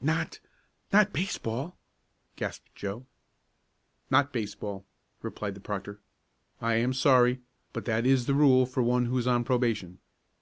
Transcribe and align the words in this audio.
"Not 0.00 0.38
not 0.92 1.12
baseball?" 1.12 1.76
gasped 2.36 2.72
Joe. 2.76 3.04
"Not 4.10 4.32
baseball," 4.32 4.86
replied 5.22 5.56
the 5.56 5.60
proctor. 5.60 5.98
"I 6.60 6.74
am 6.76 6.92
sorry, 6.92 7.40
but 7.72 7.84
that 7.86 8.06
is 8.06 8.26
the 8.26 8.34
rule 8.34 8.64
for 8.64 8.84
one 8.84 9.06
who 9.06 9.18
is 9.18 9.26
on 9.26 9.42
probation. 9.42 9.98